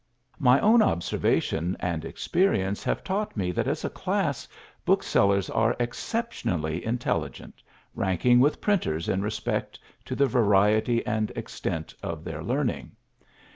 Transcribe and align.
My 0.39 0.59
own 0.61 0.81
observation 0.81 1.77
and 1.79 2.03
experience 2.03 2.83
have 2.85 3.03
taught 3.03 3.37
me 3.37 3.51
that 3.51 3.67
as 3.67 3.85
a 3.85 3.89
class 3.91 4.47
booksellers 4.83 5.47
are 5.51 5.75
exceptionally 5.79 6.83
intelligent, 6.83 7.61
ranking 7.93 8.39
with 8.39 8.61
printers 8.61 9.07
in 9.07 9.21
respect 9.21 9.79
to 10.05 10.15
the 10.15 10.25
variety 10.25 11.05
and 11.05 11.29
extent 11.35 11.93
of 12.01 12.23
their 12.23 12.41
learning. 12.43 12.93